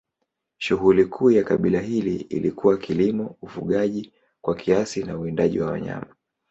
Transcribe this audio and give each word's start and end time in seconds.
Shughuli 0.57 1.05
kuu 1.05 1.31
ya 1.31 1.43
kabila 1.43 1.79
hili 1.79 2.15
ilikuwa 2.15 2.77
kilimo, 2.77 3.35
ufugaji 3.41 4.13
kwa 4.41 4.55
kiasi 4.55 5.03
na 5.03 5.17
uwindaji 5.17 5.59
wa 5.59 5.71
wanyama. 5.71 6.15